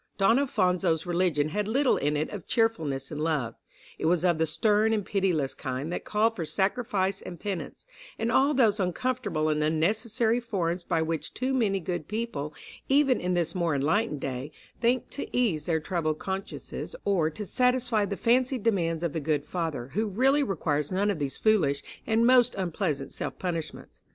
Don 0.17 0.39
Alphonso's 0.39 1.05
religion 1.05 1.49
had 1.49 1.67
little 1.67 1.95
in 1.97 2.17
it 2.17 2.31
of 2.31 2.47
cheerfulness 2.47 3.11
and 3.11 3.21
love. 3.23 3.53
It 3.99 4.07
was 4.07 4.25
of 4.25 4.39
the 4.39 4.47
stern 4.47 4.93
and 4.93 5.05
pitiless 5.05 5.53
kind 5.53 5.93
that 5.93 6.05
called 6.05 6.35
for 6.35 6.43
sacrifice 6.43 7.21
and 7.21 7.39
penance, 7.39 7.85
and 8.17 8.31
all 8.31 8.55
those 8.55 8.79
uncomfortable 8.79 9.47
and 9.47 9.63
unnecessary 9.63 10.39
forms 10.39 10.81
by 10.81 11.03
which 11.03 11.35
too 11.35 11.53
many 11.53 11.79
good 11.79 12.07
people, 12.07 12.51
even 12.89 13.21
in 13.21 13.35
this 13.35 13.53
more 13.53 13.75
enlightened 13.75 14.21
day, 14.21 14.51
think 14.79 15.11
to 15.11 15.29
ease 15.37 15.67
their 15.67 15.79
troubled 15.79 16.17
consciences, 16.17 16.95
or 17.05 17.29
to 17.29 17.45
satisfy 17.45 18.03
the 18.03 18.17
fancied 18.17 18.63
demands 18.63 19.03
of 19.03 19.13
the 19.13 19.19
Good 19.19 19.45
Father, 19.45 19.89
who 19.93 20.07
really 20.07 20.41
requires 20.41 20.91
none 20.91 21.11
of 21.11 21.19
these 21.19 21.37
foolish 21.37 21.83
and 22.07 22.25
most 22.25 22.55
unpleasant 22.55 23.13
self 23.13 23.37
punishments. 23.37 24.01